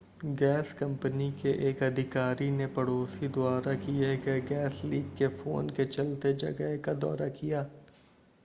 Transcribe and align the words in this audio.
gas 0.35 0.71
company 0.73 1.29
के 1.41 1.49
एक 1.69 1.83
अधिकारी 1.83 2.49
ने 2.51 2.67
पड़ोसी 2.77 3.27
द्वारा 3.27 3.73
किए 3.75 4.15
गए 4.17 4.39
गैस 4.49 4.81
लीक 4.85 5.13
के 5.17 5.27
फ़ोन 5.35 5.69
के 5.69 5.85
चलते 5.87 6.33
जगह 6.35 6.75
का 6.77 6.93
दौरा 6.95 7.27
किया 7.35 7.65